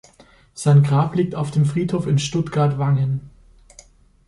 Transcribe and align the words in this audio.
Sein 0.55 0.81
Grab 0.81 1.13
liegt 1.13 1.35
auf 1.35 1.51
dem 1.51 1.63
Friedhof 1.63 2.07
in 2.07 2.17
Stuttgart-Wangen. 2.17 3.29